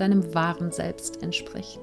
[0.00, 1.80] deinem wahren Selbst entspricht.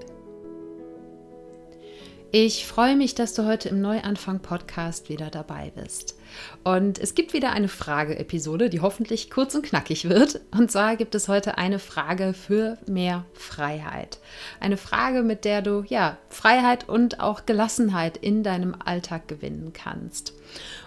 [2.34, 6.16] Ich freue mich, dass du heute im Neuanfang-Podcast wieder dabei bist.
[6.63, 10.40] Und es gibt wieder eine Frage-Episode, die hoffentlich kurz und knackig wird.
[10.52, 14.20] Und zwar gibt es heute eine Frage für mehr Freiheit.
[14.62, 20.34] Eine Frage, mit der du ja Freiheit und auch Gelassenheit in deinem Alltag gewinnen kannst.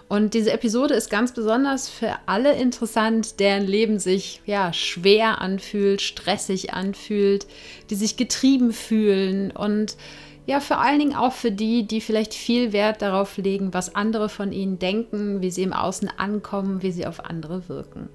[0.07, 6.01] Und diese Episode ist ganz besonders für alle interessant, deren Leben sich ja schwer anfühlt,
[6.01, 7.45] stressig anfühlt,
[7.91, 9.95] die sich getrieben fühlen und
[10.45, 14.29] ja, vor allen Dingen auch für die, die vielleicht viel Wert darauf legen, was andere
[14.29, 18.09] von ihnen denken, wie sie im Außen ankommen, wie sie auf andere wirken.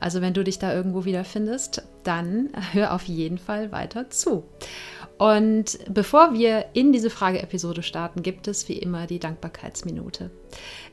[0.00, 4.44] Also wenn du dich da irgendwo wiederfindest, dann hör auf jeden Fall weiter zu.
[5.18, 10.30] Und bevor wir in diese Frage-Episode starten, gibt es wie immer die Dankbarkeitsminute.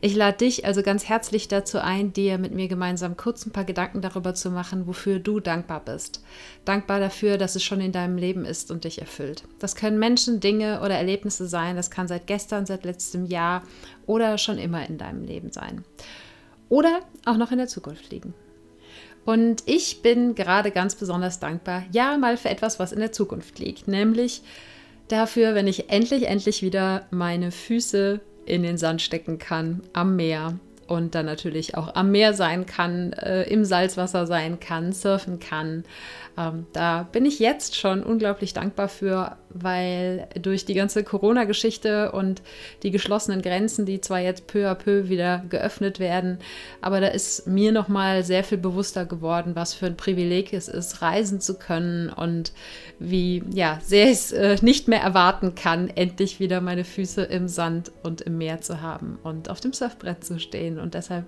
[0.01, 3.63] Ich lade dich also ganz herzlich dazu ein, dir mit mir gemeinsam kurz ein paar
[3.63, 6.23] Gedanken darüber zu machen, wofür du dankbar bist.
[6.63, 9.43] Dankbar dafür, dass es schon in deinem Leben ist und dich erfüllt.
[9.59, 11.75] Das können Menschen, Dinge oder Erlebnisse sein.
[11.75, 13.63] Das kann seit gestern, seit letztem Jahr
[14.05, 15.83] oder schon immer in deinem Leben sein.
[16.69, 18.33] Oder auch noch in der Zukunft liegen.
[19.29, 23.59] Und ich bin gerade ganz besonders dankbar, ja, mal für etwas, was in der Zukunft
[23.59, 24.41] liegt, nämlich
[25.07, 30.57] dafür, wenn ich endlich, endlich wieder meine Füße in den Sand stecken kann am Meer
[30.87, 35.83] und dann natürlich auch am Meer sein kann, äh, im Salzwasser sein kann, surfen kann.
[36.35, 42.41] Ähm, da bin ich jetzt schon unglaublich dankbar für, weil durch die ganze Corona-Geschichte und
[42.83, 46.39] die geschlossenen Grenzen, die zwar jetzt peu à peu wieder geöffnet werden,
[46.81, 50.67] aber da ist mir noch mal sehr viel bewusster geworden, was für ein Privileg es
[50.67, 52.53] ist, reisen zu können und
[52.99, 57.47] wie ja sehr ich es äh, nicht mehr erwarten kann, endlich wieder meine Füße im
[57.47, 61.25] Sand und im Meer zu haben und auf dem Surfbrett zu stehen und deshalb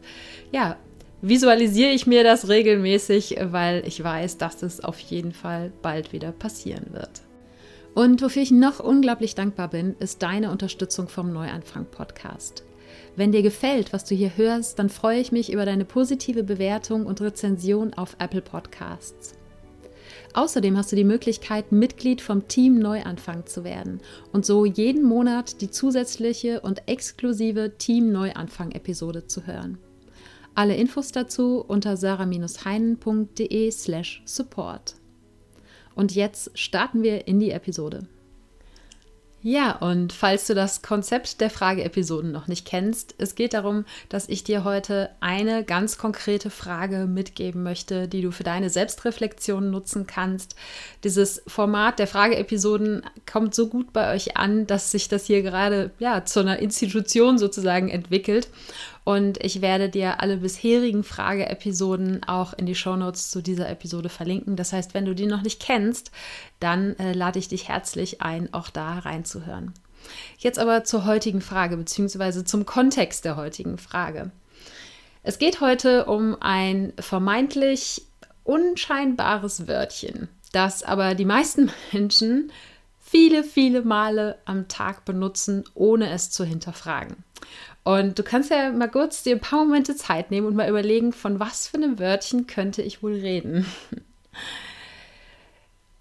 [0.52, 0.78] ja
[1.22, 6.32] visualisiere ich mir das regelmäßig, weil ich weiß, dass es auf jeden Fall bald wieder
[6.32, 7.22] passieren wird.
[7.94, 12.64] Und wofür ich noch unglaublich dankbar bin, ist deine Unterstützung vom Neuanfang Podcast.
[13.16, 17.06] Wenn dir gefällt, was du hier hörst, dann freue ich mich über deine positive Bewertung
[17.06, 19.34] und Rezension auf Apple Podcasts.
[20.34, 24.00] Außerdem hast du die Möglichkeit, Mitglied vom Team Neuanfang zu werden
[24.32, 29.78] und so jeden Monat die zusätzliche und exklusive Team Neuanfang-Episode zu hören.
[30.56, 34.96] Alle Infos dazu unter sarah-heinen.de slash support.
[35.96, 38.08] Und jetzt starten wir in die Episode.
[39.44, 44.30] Ja, und falls du das Konzept der Frageepisoden noch nicht kennst, es geht darum, dass
[44.30, 50.06] ich dir heute eine ganz konkrete Frage mitgeben möchte, die du für deine Selbstreflexion nutzen
[50.06, 50.56] kannst.
[51.04, 53.02] Dieses Format der Frageepisoden
[53.32, 57.40] kommt so gut bei euch an, dass sich das hier gerade ja zu einer Institution
[57.40, 58.48] sozusagen entwickelt.
[59.12, 64.56] Und ich werde dir alle bisherigen Frage-Episoden auch in die Shownotes zu dieser Episode verlinken.
[64.56, 66.12] Das heißt, wenn du die noch nicht kennst,
[66.62, 69.74] dann äh, lade ich dich herzlich ein, auch da reinzuhören.
[70.38, 74.32] Jetzt aber zur heutigen Frage, beziehungsweise zum Kontext der heutigen Frage.
[75.24, 78.04] Es geht heute um ein vermeintlich
[78.46, 82.50] unscheinbares Wörtchen, das aber die meisten Menschen
[83.02, 87.26] viele, viele Male am Tag benutzen, ohne es zu hinterfragen.
[87.84, 91.14] Und du kannst ja mal kurz dir ein paar Momente Zeit nehmen und mal überlegen,
[91.14, 93.66] von was für einem Wörtchen könnte ich wohl reden.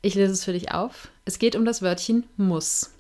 [0.03, 1.09] Ich lese es für dich auf.
[1.27, 2.91] Es geht um das Wörtchen muss.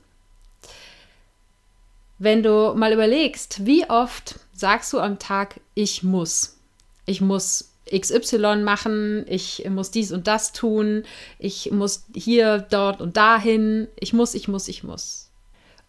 [2.19, 6.59] Wenn du mal überlegst, wie oft sagst du am Tag, ich muss.
[7.06, 11.05] Ich muss XY machen, ich muss dies und das tun,
[11.38, 15.30] ich muss hier, dort und dahin, ich muss, ich muss, ich muss.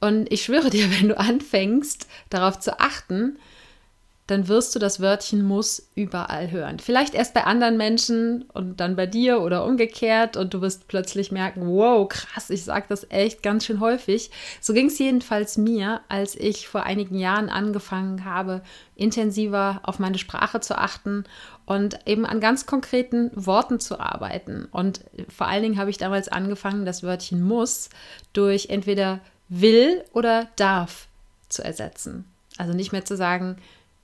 [0.01, 3.37] Und ich schwöre dir, wenn du anfängst, darauf zu achten,
[4.31, 6.79] dann wirst du das Wörtchen muss überall hören.
[6.79, 11.33] Vielleicht erst bei anderen Menschen und dann bei dir oder umgekehrt und du wirst plötzlich
[11.33, 14.31] merken, wow, krass, ich sage das echt ganz schön häufig.
[14.61, 18.61] So ging es jedenfalls mir, als ich vor einigen Jahren angefangen habe,
[18.95, 21.25] intensiver auf meine Sprache zu achten
[21.65, 24.65] und eben an ganz konkreten Worten zu arbeiten.
[24.71, 27.89] Und vor allen Dingen habe ich damals angefangen, das Wörtchen muss
[28.31, 29.19] durch entweder
[29.51, 31.07] will oder darf
[31.49, 32.25] zu ersetzen.
[32.57, 33.57] Also nicht mehr zu sagen,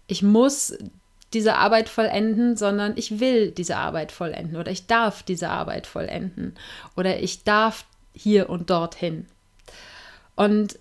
[0.05, 0.77] ich muss
[1.33, 6.55] diese Arbeit vollenden, sondern ich will diese Arbeit vollenden oder ich darf diese Arbeit vollenden
[6.95, 9.25] oder ich darf hier und dorthin.
[10.35, 10.77] Und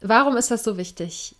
[0.00, 1.34] warum ist das so wichtig?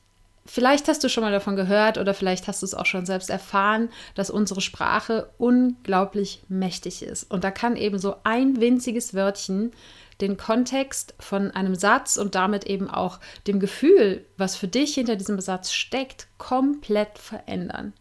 [0.46, 3.30] Vielleicht hast du schon mal davon gehört oder vielleicht hast du es auch schon selbst
[3.30, 7.30] erfahren, dass unsere Sprache unglaublich mächtig ist.
[7.30, 9.72] Und da kann eben so ein winziges Wörtchen
[10.20, 15.16] den Kontext von einem Satz und damit eben auch dem Gefühl, was für dich hinter
[15.16, 17.92] diesem Satz steckt, komplett verändern.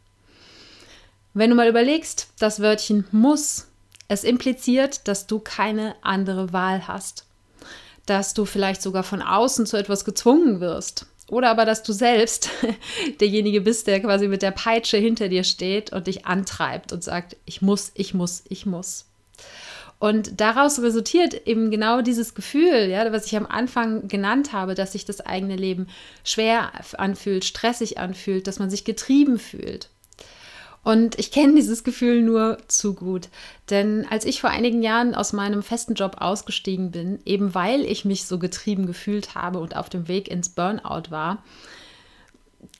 [1.33, 3.67] Wenn du mal überlegst, das Wörtchen muss,
[4.07, 7.25] es impliziert, dass du keine andere Wahl hast.
[8.05, 11.05] Dass du vielleicht sogar von außen zu etwas gezwungen wirst.
[11.29, 12.49] Oder aber, dass du selbst
[13.21, 17.37] derjenige bist, der quasi mit der Peitsche hinter dir steht und dich antreibt und sagt,
[17.45, 19.05] ich muss, ich muss, ich muss.
[19.99, 24.93] Und daraus resultiert eben genau dieses Gefühl, ja, was ich am Anfang genannt habe, dass
[24.93, 25.87] sich das eigene Leben
[26.23, 29.89] schwer anfühlt, stressig anfühlt, dass man sich getrieben fühlt.
[30.85, 33.27] Und ich kenne dieses Gefühl nur zu gut.
[33.69, 38.05] Denn als ich vor einigen Jahren aus meinem festen Job ausgestiegen bin, eben weil ich
[38.05, 41.43] mich so getrieben gefühlt habe und auf dem Weg ins Burnout war,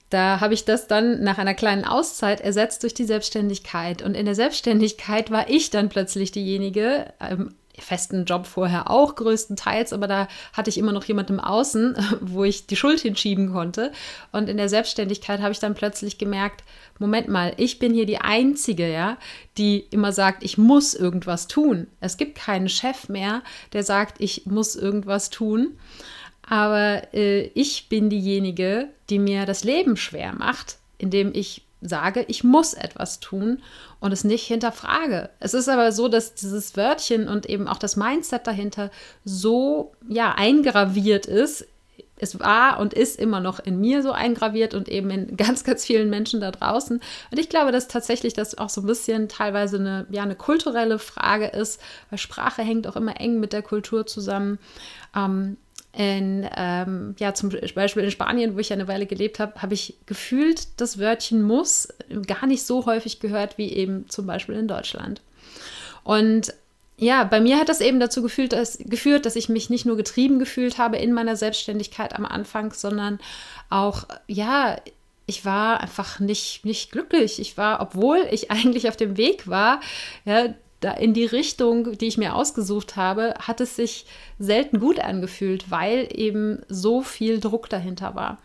[0.10, 4.02] da habe ich das dann nach einer kleinen Auszeit ersetzt durch die Selbstständigkeit.
[4.02, 9.94] Und in der Selbstständigkeit war ich dann plötzlich diejenige, ähm, festen Job vorher auch größtenteils,
[9.94, 13.92] aber da hatte ich immer noch jemand im Außen, wo ich die Schuld hinschieben konnte.
[14.32, 16.64] Und in der Selbstständigkeit habe ich dann plötzlich gemerkt,
[17.00, 19.18] Moment mal, ich bin hier die Einzige, ja,
[19.58, 21.88] die immer sagt, ich muss irgendwas tun.
[22.02, 23.42] Es gibt keinen Chef mehr,
[23.74, 25.78] der sagt, ich muss irgendwas tun.
[26.50, 32.44] Aber äh, ich bin diejenige, die mir das Leben schwer macht, indem ich sage, ich
[32.44, 33.62] muss etwas tun
[34.00, 35.30] und es nicht hinterfrage.
[35.40, 38.90] Es ist aber so, dass dieses Wörtchen und eben auch das Mindset dahinter
[39.24, 41.68] so ja eingraviert ist.
[42.22, 45.86] Es war und ist immer noch in mir so eingraviert und eben in ganz, ganz
[45.86, 47.00] vielen Menschen da draußen.
[47.31, 51.00] Und ich glaube, dass tatsächlich das auch so ein bisschen teilweise eine, ja, eine kulturelle
[51.00, 51.80] Frage ist,
[52.10, 54.60] weil Sprache hängt auch immer eng mit der Kultur zusammen.
[55.16, 55.56] Ähm,
[55.91, 59.95] in, ähm, ja, zum Beispiel in Spanien, wo ich eine Weile gelebt habe, habe ich
[60.06, 61.88] gefühlt das Wörtchen muss
[62.27, 65.21] gar nicht so häufig gehört wie eben zum Beispiel in Deutschland.
[66.03, 66.53] Und
[66.97, 69.95] ja, bei mir hat das eben dazu gefühlt, dass, geführt, dass ich mich nicht nur
[69.95, 73.19] getrieben gefühlt habe in meiner Selbstständigkeit am Anfang, sondern
[73.69, 74.77] auch, ja,
[75.25, 77.39] ich war einfach nicht, nicht glücklich.
[77.39, 79.80] Ich war, obwohl ich eigentlich auf dem Weg war,
[80.25, 84.06] ja, da in die Richtung, die ich mir ausgesucht habe, hat es sich
[84.38, 88.38] selten gut angefühlt, weil eben so viel Druck dahinter war.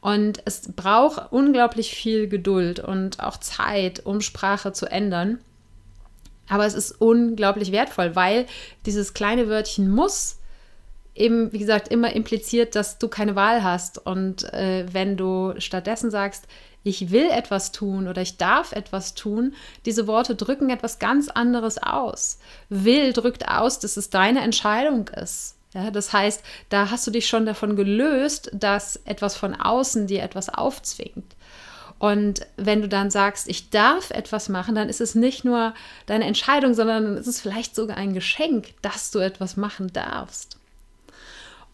[0.00, 5.38] Und es braucht unglaublich viel Geduld und auch Zeit, um Sprache zu ändern.
[6.48, 8.46] Aber es ist unglaublich wertvoll, weil
[8.86, 10.38] dieses kleine Wörtchen muss
[11.14, 14.04] eben, wie gesagt, immer impliziert, dass du keine Wahl hast.
[14.04, 16.46] Und äh, wenn du stattdessen sagst,
[16.84, 19.54] ich will etwas tun oder ich darf etwas tun,
[19.86, 22.38] diese Worte drücken etwas ganz anderes aus.
[22.68, 25.56] Will drückt aus, dass es deine Entscheidung ist.
[25.72, 30.22] Ja, das heißt, da hast du dich schon davon gelöst, dass etwas von außen dir
[30.22, 31.34] etwas aufzwingt.
[31.98, 35.74] Und wenn du dann sagst, ich darf etwas machen, dann ist es nicht nur
[36.06, 40.58] deine Entscheidung, sondern dann ist es vielleicht sogar ein Geschenk, dass du etwas machen darfst.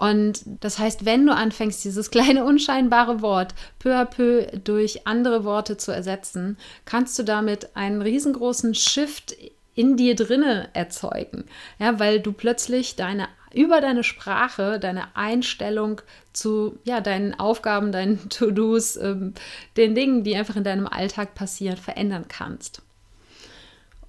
[0.00, 5.44] Und das heißt, wenn du anfängst, dieses kleine unscheinbare Wort peu à peu durch andere
[5.44, 9.36] Worte zu ersetzen, kannst du damit einen riesengroßen Shift
[9.74, 11.44] in dir drinne erzeugen.
[11.78, 16.00] Ja, weil du plötzlich deine über deine Sprache, deine Einstellung
[16.32, 19.34] zu ja, deinen Aufgaben, deinen To-Dos, ähm,
[19.76, 22.82] den Dingen, die einfach in deinem Alltag passieren, verändern kannst.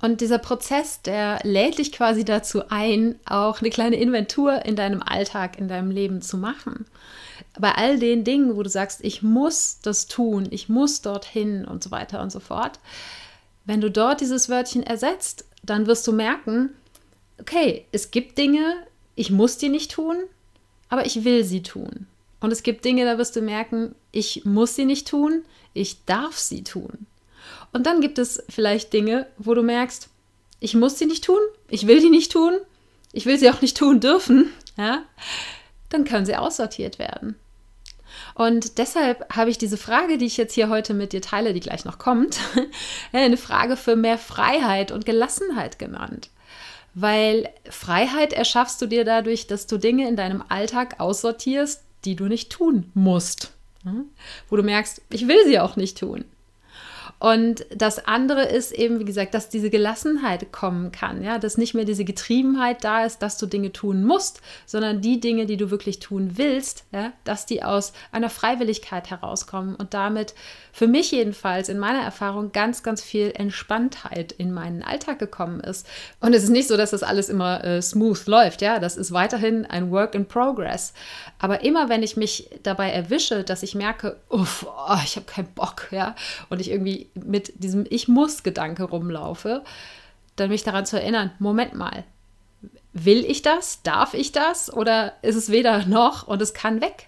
[0.02, 5.04] Und dieser Prozess, der lädt dich quasi dazu ein, auch eine kleine Inventur in deinem
[5.04, 6.86] Alltag, in deinem Leben zu machen.
[7.60, 11.84] Bei all den Dingen, wo du sagst, ich muss das tun, ich muss dorthin und
[11.84, 12.80] so weiter und so fort.
[13.66, 16.72] Wenn du dort dieses Wörtchen ersetzt, dann wirst du merken,
[17.40, 18.74] okay, es gibt Dinge,
[19.16, 20.18] ich muss die nicht tun,
[20.90, 22.08] aber ich will sie tun.
[22.40, 25.44] Und es gibt Dinge, da wirst du merken, ich muss sie nicht tun,
[25.74, 27.06] ich darf sie tun.
[27.74, 30.10] Und dann gibt es vielleicht Dinge, wo du merkst,
[30.60, 31.40] ich muss sie nicht tun,
[31.70, 32.54] ich will die nicht tun,
[33.14, 35.04] ich will sie auch nicht tun dürfen, ja,
[35.90, 37.36] dann können sie aussortiert werden.
[38.36, 41.60] Und deshalb habe ich diese Frage, die ich jetzt hier heute mit dir teile, die
[41.60, 42.40] gleich noch kommt,
[43.14, 46.30] eine Frage für mehr Freiheit und Gelassenheit genannt.
[46.94, 52.26] Weil Freiheit erschaffst du dir dadurch, dass du Dinge in deinem Alltag aussortierst, die du
[52.26, 53.52] nicht tun musst.
[54.50, 56.26] Wo du merkst, ich will sie auch nicht tun.
[57.22, 61.76] Und das andere ist eben, wie gesagt, dass diese Gelassenheit kommen kann, ja, dass nicht
[61.76, 65.70] mehr diese Getriebenheit da ist, dass du Dinge tun musst, sondern die Dinge, die du
[65.70, 70.34] wirklich tun willst, ja, dass die aus einer Freiwilligkeit herauskommen und damit
[70.74, 75.86] für mich jedenfalls in meiner Erfahrung ganz, ganz viel Entspanntheit in meinen Alltag gekommen ist.
[76.22, 79.12] Und es ist nicht so, dass das alles immer äh, smooth läuft, ja, das ist
[79.12, 80.96] weiterhin ein Work in Progress.
[81.38, 85.54] Aber immer wenn ich mich dabei erwische, dass ich merke, uff, oh, ich habe keinen
[85.54, 86.16] Bock, ja,
[86.50, 89.64] und ich irgendwie mit diesem Ich muss-Gedanke rumlaufe,
[90.36, 92.04] dann mich daran zu erinnern, Moment mal,
[92.94, 93.82] will ich das?
[93.84, 94.74] Darf ich das?
[94.74, 97.08] Oder ist es weder noch und es kann weg?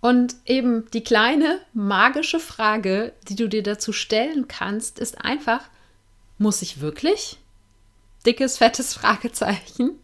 [0.00, 5.62] Und eben die kleine magische Frage, die du dir dazu stellen kannst, ist einfach,
[6.38, 7.38] muss ich wirklich?
[8.24, 9.98] Dickes, fettes Fragezeichen.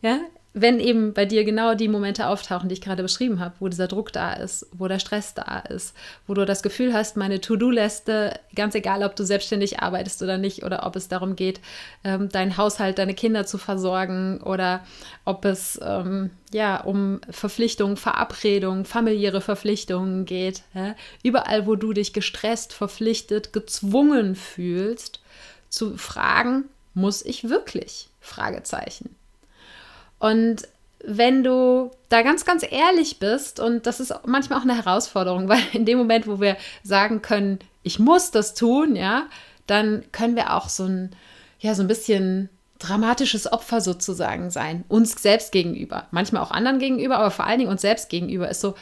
[0.00, 0.20] Ja,
[0.54, 3.86] wenn eben bei dir genau die Momente auftauchen, die ich gerade beschrieben habe, wo dieser
[3.86, 5.94] Druck da ist, wo der Stress da ist,
[6.26, 10.64] wo du das Gefühl hast, meine To-Do-Liste, ganz egal, ob du selbstständig arbeitest oder nicht,
[10.64, 11.60] oder ob es darum geht,
[12.02, 14.84] ähm, deinen Haushalt, deine Kinder zu versorgen, oder
[15.24, 20.62] ob es ähm, ja um Verpflichtungen, Verabredungen, familiäre Verpflichtungen geht.
[20.74, 20.94] Ja?
[21.22, 25.20] Überall, wo du dich gestresst, verpflichtet, gezwungen fühlst,
[25.68, 26.64] zu fragen,
[26.94, 28.08] muss ich wirklich?
[28.20, 29.17] Fragezeichen.
[30.18, 30.68] Und
[31.04, 35.62] wenn du da ganz, ganz ehrlich bist, und das ist manchmal auch eine Herausforderung, weil
[35.72, 39.26] in dem Moment, wo wir sagen können, ich muss das tun, ja,
[39.66, 41.10] dann können wir auch so ein,
[41.60, 42.48] ja, so ein bisschen
[42.78, 47.70] dramatisches Opfer sozusagen sein, uns selbst gegenüber, manchmal auch anderen gegenüber, aber vor allen Dingen
[47.70, 48.48] uns selbst gegenüber.
[48.48, 48.74] Ist so,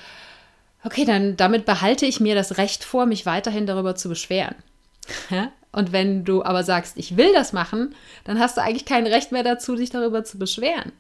[0.85, 4.55] okay, dann damit behalte ich mir das Recht vor, mich weiterhin darüber zu beschweren.
[5.73, 9.33] Und wenn du aber sagst, ich will das machen, dann hast du eigentlich kein Recht
[9.33, 10.93] mehr dazu, dich darüber zu beschweren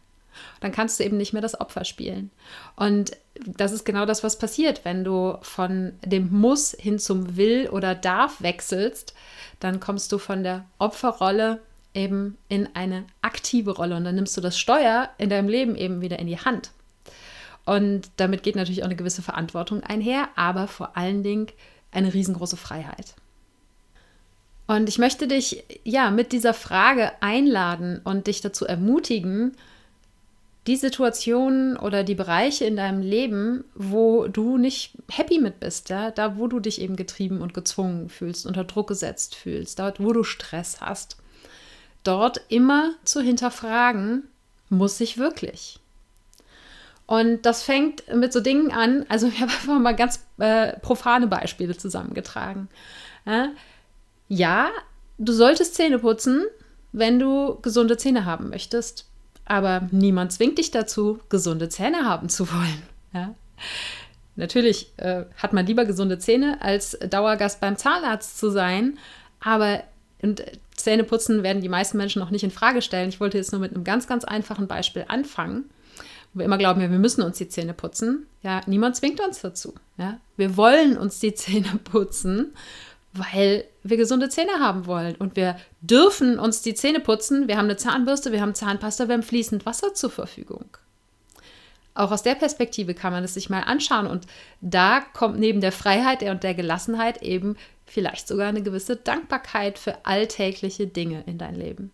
[0.60, 2.30] dann kannst du eben nicht mehr das Opfer spielen.
[2.76, 3.12] Und
[3.46, 7.94] das ist genau das, was passiert, wenn du von dem Muss hin zum Will oder
[7.94, 9.14] Darf wechselst,
[9.60, 11.60] dann kommst du von der Opferrolle
[11.94, 16.00] eben in eine aktive Rolle und dann nimmst du das Steuer in deinem Leben eben
[16.00, 16.70] wieder in die Hand.
[17.64, 21.48] Und damit geht natürlich auch eine gewisse Verantwortung einher, aber vor allen Dingen
[21.90, 23.14] eine riesengroße Freiheit.
[24.68, 29.56] Und ich möchte dich ja mit dieser Frage einladen und dich dazu ermutigen,
[30.66, 36.10] die Situationen oder die Bereiche in deinem Leben, wo du nicht happy mit bist, ja,
[36.10, 40.12] da wo du dich eben getrieben und gezwungen fühlst, unter Druck gesetzt fühlst, dort wo
[40.12, 41.16] du Stress hast,
[42.02, 44.24] dort immer zu hinterfragen,
[44.68, 45.78] muss ich wirklich?
[47.06, 51.28] Und das fängt mit so Dingen an, also ich habe einfach mal ganz äh, profane
[51.28, 52.68] Beispiele zusammengetragen.
[53.24, 53.50] Ja,
[54.28, 54.70] ja,
[55.18, 56.44] du solltest Zähne putzen,
[56.90, 59.06] wenn du gesunde Zähne haben möchtest
[59.46, 62.82] aber niemand zwingt dich dazu, gesunde Zähne haben zu wollen.
[63.12, 63.34] Ja?
[64.34, 68.98] Natürlich äh, hat man lieber gesunde Zähne, als Dauergast beim Zahnarzt zu sein,
[69.40, 69.82] aber
[70.22, 70.42] und
[70.74, 73.10] Zähneputzen werden die meisten Menschen noch nicht in Frage stellen.
[73.10, 75.70] Ich wollte jetzt nur mit einem ganz, ganz einfachen Beispiel anfangen,
[76.36, 78.26] wir immer glauben, ja, wir müssen uns die Zähne putzen.
[78.42, 79.74] Ja, niemand zwingt uns dazu.
[79.96, 80.18] Ja?
[80.36, 82.52] Wir wollen uns die Zähne putzen
[83.18, 85.16] weil wir gesunde Zähne haben wollen.
[85.16, 87.48] Und wir dürfen uns die Zähne putzen.
[87.48, 90.66] Wir haben eine Zahnbürste, wir haben Zahnpasta, wir haben fließend Wasser zur Verfügung.
[91.94, 94.06] Auch aus der Perspektive kann man es sich mal anschauen.
[94.06, 94.26] Und
[94.60, 97.56] da kommt neben der Freiheit und der Gelassenheit eben
[97.86, 101.92] vielleicht sogar eine gewisse Dankbarkeit für alltägliche Dinge in dein Leben.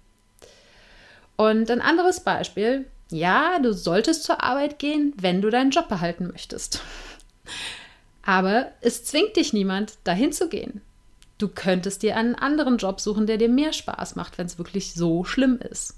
[1.36, 2.86] Und ein anderes Beispiel.
[3.10, 6.82] Ja, du solltest zur Arbeit gehen, wenn du deinen Job behalten möchtest.
[8.22, 10.80] Aber es zwingt dich niemand, dahin zu gehen.
[11.38, 14.94] Du könntest dir einen anderen Job suchen, der dir mehr Spaß macht, wenn es wirklich
[14.94, 15.96] so schlimm ist.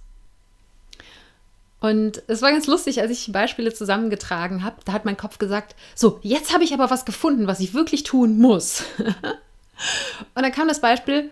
[1.80, 5.76] Und es war ganz lustig, als ich Beispiele zusammengetragen habe, da hat mein Kopf gesagt,
[5.94, 8.84] so, jetzt habe ich aber was gefunden, was ich wirklich tun muss.
[8.98, 11.30] und dann kam das Beispiel,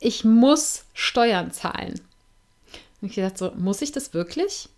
[0.00, 2.00] ich muss Steuern zahlen.
[3.00, 4.68] Und ich dachte so, muss ich das wirklich?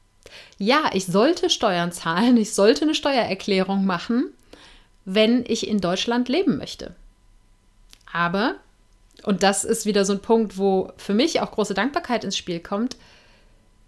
[0.59, 4.35] Ja, ich sollte Steuern zahlen, ich sollte eine Steuererklärung machen,
[5.07, 6.95] wenn ich in Deutschland leben möchte.
[8.15, 8.55] Aber,
[9.25, 12.61] und das ist wieder so ein Punkt, wo für mich auch große Dankbarkeit ins Spiel
[12.61, 12.97] kommt,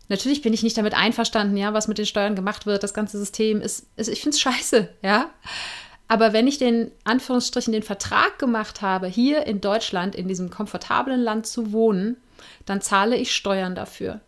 [0.08, 2.82] natürlich bin ich nicht damit einverstanden, ja, was mit den Steuern gemacht wird.
[2.82, 5.30] Das ganze System ist, ist ich finde es scheiße, ja.
[6.08, 11.20] Aber wenn ich den Anführungsstrichen den Vertrag gemacht habe, hier in Deutschland, in diesem komfortablen
[11.20, 12.16] Land zu wohnen,
[12.64, 14.20] dann zahle ich Steuern dafür.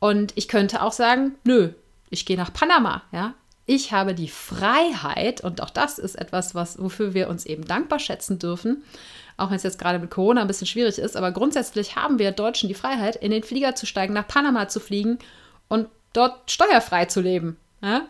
[0.00, 1.70] Und ich könnte auch sagen, nö,
[2.10, 3.34] ich gehe nach Panama, ja.
[3.72, 8.00] Ich habe die Freiheit, und auch das ist etwas, was, wofür wir uns eben dankbar
[8.00, 8.82] schätzen dürfen,
[9.36, 12.32] auch wenn es jetzt gerade mit Corona ein bisschen schwierig ist, aber grundsätzlich haben wir
[12.32, 15.20] Deutschen die Freiheit, in den Flieger zu steigen, nach Panama zu fliegen
[15.68, 17.58] und dort steuerfrei zu leben.
[17.80, 18.08] Ja?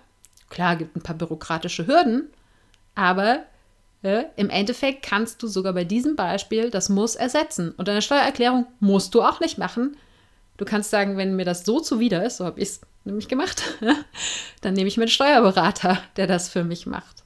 [0.49, 2.31] Klar, gibt ein paar bürokratische Hürden,
[2.95, 3.41] aber
[4.03, 7.73] Ja, Im Endeffekt kannst du sogar bei diesem Beispiel das Muss ersetzen.
[7.73, 9.97] Und deine Steuererklärung musst du auch nicht machen.
[10.61, 13.79] Du kannst sagen, wenn mir das so zuwider ist, so habe ich es nämlich gemacht,
[14.61, 17.23] dann nehme ich mir einen Steuerberater, der das für mich macht.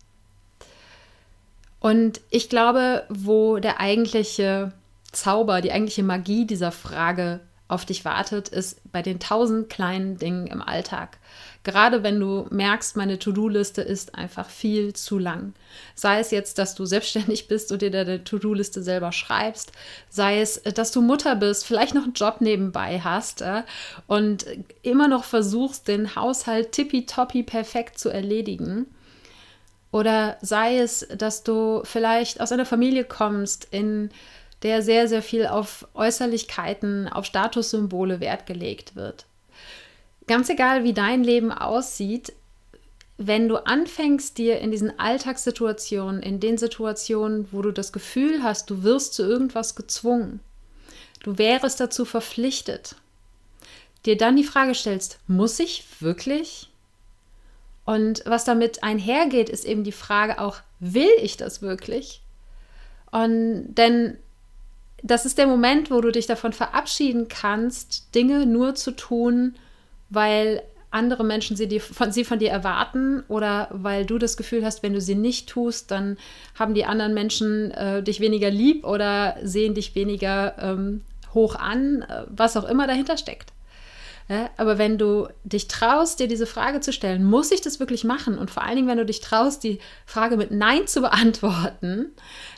[1.81, 4.73] Und ich glaube, wo der eigentliche
[5.11, 10.47] Zauber, die eigentliche Magie dieser Frage auf dich wartet, ist bei den tausend kleinen Dingen
[10.47, 11.18] im Alltag.
[11.62, 15.54] Gerade wenn du merkst, meine To-Do-Liste ist einfach viel zu lang.
[15.94, 19.73] Sei es jetzt, dass du selbstständig bist und dir deine To-Do-Liste selber schreibst,
[20.11, 23.62] sei es, dass du Mutter bist, vielleicht noch einen Job nebenbei hast äh,
[24.06, 24.44] und
[24.83, 28.87] immer noch versuchst, den Haushalt tippitoppi perfekt zu erledigen.
[29.90, 34.11] Oder sei es, dass du vielleicht aus einer Familie kommst, in
[34.64, 39.26] der sehr, sehr viel auf Äußerlichkeiten, auf Statussymbole Wert gelegt wird.
[40.26, 42.33] Ganz egal, wie dein Leben aussieht,
[43.18, 48.71] wenn du anfängst, dir in diesen Alltagssituationen, in den Situationen, wo du das Gefühl hast,
[48.71, 50.40] du wirst zu irgendwas gezwungen,
[51.23, 52.97] du wärst dazu verpflichtet,
[54.06, 56.71] dir dann die Frage stellst, muss ich wirklich?
[57.85, 62.23] Und was damit einhergeht, ist eben die Frage auch, will ich das wirklich?
[63.12, 64.16] Und denn
[65.04, 69.54] das ist der Moment, wo du dich davon verabschieden kannst, Dinge nur zu tun,
[70.08, 74.64] weil andere Menschen sie, dir, von, sie von dir erwarten oder weil du das Gefühl
[74.64, 76.16] hast, wenn du sie nicht tust, dann
[76.58, 81.02] haben die anderen Menschen äh, dich weniger lieb oder sehen dich weniger ähm,
[81.34, 83.53] hoch an, äh, was auch immer dahinter steckt.
[84.26, 88.04] Ja, aber wenn du dich traust, dir diese Frage zu stellen, muss ich das wirklich
[88.04, 88.38] machen?
[88.38, 92.07] Und vor allen Dingen, wenn du dich traust, die Frage mit Nein zu beantworten,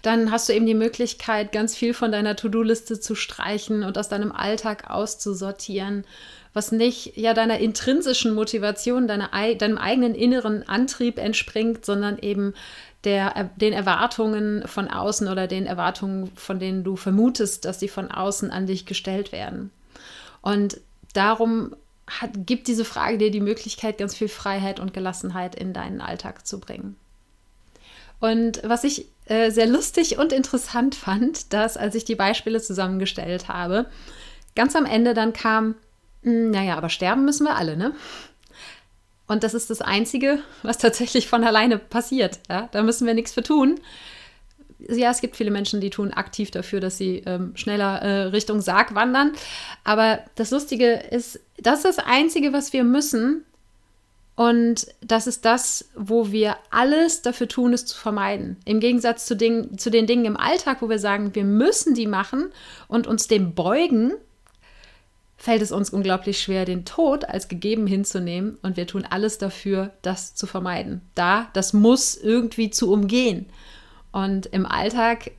[0.02, 4.08] dann hast du eben die Möglichkeit, ganz viel von deiner To-Do-Liste zu streichen und aus
[4.08, 6.04] deinem Alltag auszusortieren,
[6.52, 12.54] was nicht ja deiner intrinsischen Motivation, deiner, deinem eigenen inneren Antrieb entspringt, sondern eben
[13.02, 18.11] der, den Erwartungen von außen oder den Erwartungen, von denen du vermutest, dass sie von
[18.11, 19.70] außen an dich gestellt werden.
[20.42, 20.80] Und
[21.16, 21.75] darum
[22.06, 26.46] hat, gibt diese Frage dir die Möglichkeit, ganz viel Freiheit und Gelassenheit in deinen Alltag
[26.46, 26.96] zu bringen.
[28.20, 33.48] Und was ich äh, sehr lustig und interessant fand, dass als ich die Beispiele zusammengestellt
[33.48, 33.87] habe,
[34.55, 35.74] ganz am Ende dann kam,
[36.22, 37.92] hm, naja, aber sterben müssen wir alle, ne?
[39.29, 42.38] Und das ist das Einzige, was tatsächlich von alleine passiert.
[42.48, 42.68] Ja?
[42.70, 43.81] Da müssen wir nichts für tun
[44.78, 48.60] ja, es gibt viele Menschen, die tun aktiv dafür, dass sie ähm, schneller äh, Richtung
[48.60, 49.32] Sarg wandern.
[49.84, 53.44] Aber das Lustige ist, das ist das Einzige, was wir müssen.
[54.34, 58.58] Und das ist das, wo wir alles dafür tun, es zu vermeiden.
[58.66, 62.06] Im Gegensatz zu, Ding, zu den Dingen im Alltag, wo wir sagen, wir müssen die
[62.06, 62.50] machen
[62.86, 64.12] und uns dem beugen,
[65.38, 68.58] fällt es uns unglaublich schwer, den Tod als gegeben hinzunehmen.
[68.60, 71.00] Und wir tun alles dafür, das zu vermeiden.
[71.14, 73.46] Da, das muss irgendwie zu umgehen.
[74.16, 75.33] Und im Alltag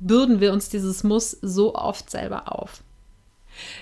[0.00, 2.82] bürden wir uns dieses Muss so oft selber auf.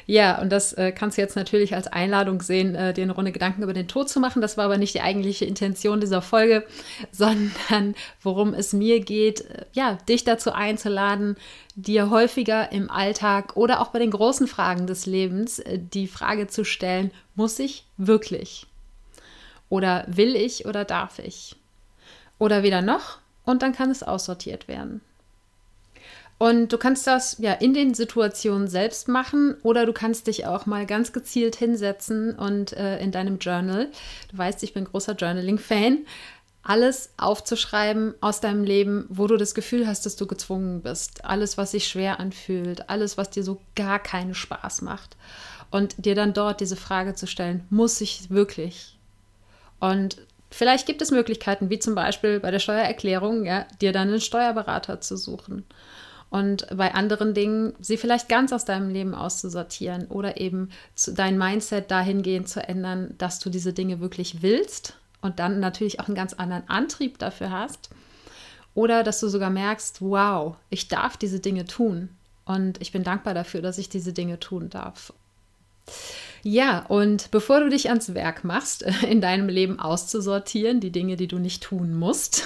[0.05, 3.33] Ja, und das äh, kannst du jetzt natürlich als Einladung sehen, äh, dir eine Runde
[3.33, 4.43] Gedanken über den Tod zu machen.
[4.43, 6.67] Das war aber nicht die eigentliche Intention dieser Folge,
[7.11, 11.37] sondern worum es mir geht, äh, ja, dich dazu einzuladen,
[11.75, 16.49] dir häufiger im Alltag oder auch bei den großen Fragen des Lebens äh, die Frage
[16.49, 18.67] zu stellen, muss ich wirklich?
[19.71, 21.57] Oder will ich oder darf ich?
[22.39, 25.01] Oder weder noch, und dann kann es aussortiert werden.
[26.39, 30.67] Und du kannst das ja in den Situationen selbst machen oder du kannst dich auch
[30.67, 33.89] mal ganz gezielt hinsetzen und äh, in deinem Journal,
[34.31, 35.99] du weißt, ich bin großer Journaling-Fan,
[36.65, 41.25] alles aufzuschreiben aus deinem Leben, wo du das Gefühl hast, dass du gezwungen bist.
[41.25, 45.17] Alles, was sich schwer anfühlt, alles, was dir so gar keinen Spaß macht.
[45.71, 48.97] Und dir dann dort diese Frage zu stellen, muss ich wirklich?
[49.79, 50.19] Und
[50.57, 55.01] Vielleicht gibt es Möglichkeiten, wie zum Beispiel bei der Steuererklärung, ja, dir dann einen Steuerberater
[55.01, 55.65] zu suchen.
[56.31, 61.39] Und bei anderen Dingen, sie vielleicht ganz aus deinem Leben auszusortieren oder eben zu, dein
[61.39, 66.15] Mindset dahingehend zu ändern, dass du diese Dinge wirklich willst und dann natürlich auch einen
[66.15, 67.91] ganz anderen Antrieb dafür hast.
[68.75, 72.11] Oder dass du sogar merkst, wow, ich darf diese Dinge tun.
[72.45, 75.13] Und ich bin dankbar dafür, dass ich diese Dinge tun darf.
[76.43, 81.29] Ja, und bevor du dich ans Werk machst, in deinem Leben auszusortieren, die Dinge, die
[81.29, 82.45] du nicht tun musst,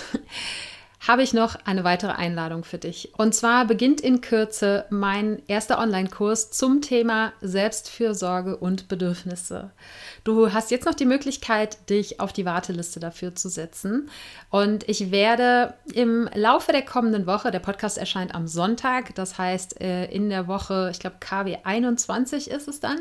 [1.06, 3.12] habe ich noch eine weitere Einladung für dich.
[3.16, 9.70] Und zwar beginnt in Kürze mein erster Online-Kurs zum Thema Selbstfürsorge und Bedürfnisse.
[10.24, 14.10] Du hast jetzt noch die Möglichkeit, dich auf die Warteliste dafür zu setzen.
[14.50, 19.80] Und ich werde im Laufe der kommenden Woche, der Podcast erscheint am Sonntag, das heißt
[19.80, 22.98] äh, in der Woche, ich glaube KW 21 ist es dann,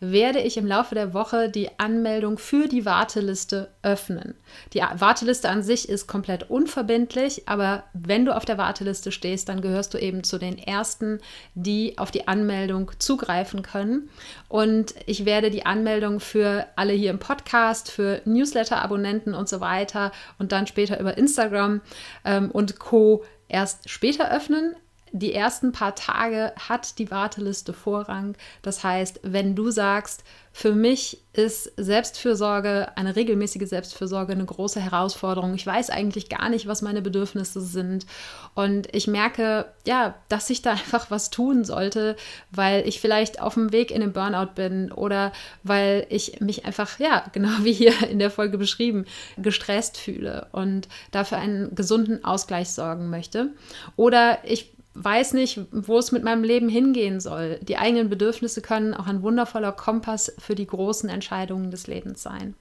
[0.00, 4.34] werde ich im Laufe der Woche die Anmeldung für die Warteliste öffnen.
[4.72, 9.60] Die Warteliste an sich ist komplett unverbindlich, aber wenn du auf der Warteliste stehst, dann
[9.60, 11.20] gehörst du eben zu den Ersten,
[11.54, 14.10] die auf die Anmeldung zugreifen können.
[14.48, 20.12] Und ich werde die Anmeldung für alle hier im Podcast, für Newsletter-Abonnenten und so weiter
[20.38, 21.80] und dann später über Instagram
[22.24, 24.74] ähm, und Co erst später öffnen
[25.14, 28.36] die ersten paar Tage hat die Warteliste Vorrang.
[28.62, 35.54] Das heißt, wenn du sagst, für mich ist Selbstfürsorge, eine regelmäßige Selbstfürsorge eine große Herausforderung.
[35.54, 38.06] Ich weiß eigentlich gar nicht, was meine Bedürfnisse sind.
[38.54, 42.16] Und ich merke, ja, dass ich da einfach was tun sollte,
[42.50, 46.98] weil ich vielleicht auf dem Weg in den Burnout bin oder weil ich mich einfach,
[46.98, 49.04] ja, genau wie hier in der Folge beschrieben,
[49.36, 53.50] gestresst fühle und dafür einen gesunden Ausgleich sorgen möchte.
[53.96, 57.58] Oder ich weiß nicht, wo es mit meinem Leben hingehen soll.
[57.62, 62.54] Die eigenen Bedürfnisse können auch ein wundervoller Kompass für die großen Entscheidungen des Lebens sein.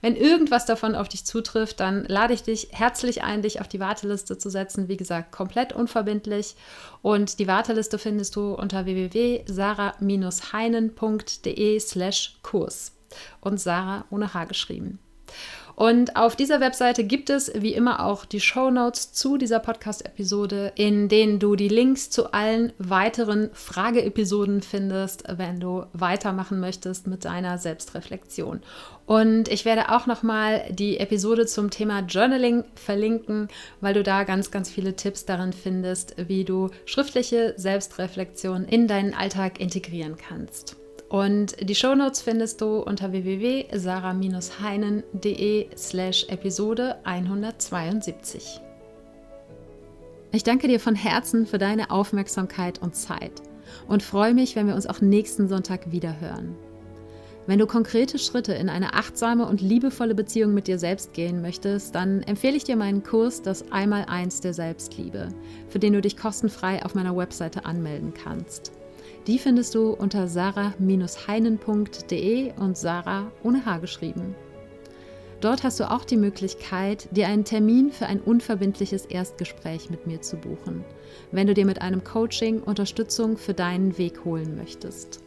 [0.00, 3.78] Wenn irgendwas davon auf dich zutrifft, dann lade ich dich herzlich ein, dich auf die
[3.80, 4.88] Warteliste zu setzen.
[4.88, 6.56] Wie gesagt, komplett unverbindlich.
[7.02, 12.92] Und die Warteliste findest du unter www.sarah-heinen.de slash Kurs.
[13.40, 14.98] Und Sarah ohne H geschrieben.
[15.74, 20.72] Und auf dieser Webseite gibt es wie immer auch die Show Notes zu dieser Podcast-Episode,
[20.74, 27.24] in denen du die Links zu allen weiteren Frageepisoden findest, wenn du weitermachen möchtest mit
[27.24, 28.60] deiner Selbstreflexion.
[29.06, 33.48] Und ich werde auch nochmal die Episode zum Thema Journaling verlinken,
[33.80, 39.14] weil du da ganz, ganz viele Tipps darin findest, wie du schriftliche Selbstreflexion in deinen
[39.14, 40.81] Alltag integrieren kannst.
[41.12, 48.62] Und die Shownotes findest du unter www.sarah-heinen.de slash Episode 172.
[50.32, 53.42] Ich danke dir von Herzen für deine Aufmerksamkeit und Zeit
[53.88, 56.56] und freue mich, wenn wir uns auch nächsten Sonntag wieder hören.
[57.46, 61.94] Wenn du konkrete Schritte in eine achtsame und liebevolle Beziehung mit dir selbst gehen möchtest,
[61.94, 65.28] dann empfehle ich dir meinen Kurs Das Einmaleins der Selbstliebe,
[65.68, 68.72] für den du dich kostenfrei auf meiner Webseite anmelden kannst.
[69.26, 74.34] Die findest du unter sarah-heinen.de und Sarah ohne H geschrieben.
[75.40, 80.22] Dort hast du auch die Möglichkeit, dir einen Termin für ein unverbindliches Erstgespräch mit mir
[80.22, 80.84] zu buchen,
[81.32, 85.20] wenn du dir mit einem Coaching Unterstützung für deinen Weg holen möchtest.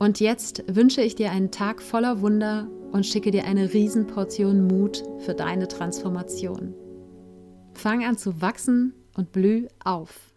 [0.00, 5.04] Und jetzt wünsche ich dir einen Tag voller Wunder und schicke dir eine Riesenportion Mut
[5.18, 6.74] für deine Transformation.
[7.74, 10.31] Fang an zu wachsen und blüh auf.